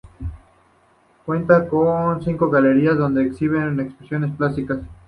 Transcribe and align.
Cuenta 1.27 1.69
con 1.69 2.23
cinco 2.23 2.49
galerías 2.49 2.97
donde 2.97 3.21
se 3.21 3.29
exhiben 3.29 3.79
exposiciones 3.79 4.35
plásticas. 4.35 4.79